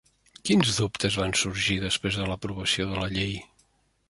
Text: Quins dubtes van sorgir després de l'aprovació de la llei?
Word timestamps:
Quins 0.49 0.71
dubtes 0.79 1.17
van 1.23 1.35
sorgir 1.41 1.77
després 1.85 2.19
de 2.21 2.27
l'aprovació 2.31 2.89
de 2.93 2.99
la 3.05 3.13
llei? 3.17 3.39